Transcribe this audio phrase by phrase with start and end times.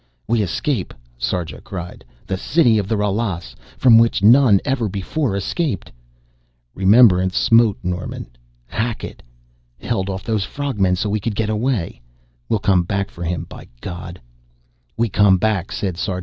[0.27, 5.91] "We escape," Sarja cried, "the city of the Ralas, from which none ever before escaped!"
[6.73, 8.25] Remembrance smote Norman.
[8.65, 9.21] "Hackett!
[9.79, 12.01] Held off those frog men so we could get away
[12.49, 14.19] we'll come back for him, by God!"
[14.97, 16.19] "We come back!" said Sarja.